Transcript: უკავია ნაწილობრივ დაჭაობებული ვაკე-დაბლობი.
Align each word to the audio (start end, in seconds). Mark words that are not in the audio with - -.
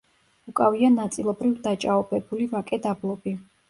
უკავია 0.51 0.89
ნაწილობრივ 0.95 1.53
დაჭაობებული 1.69 2.53
ვაკე-დაბლობი. 2.59 3.41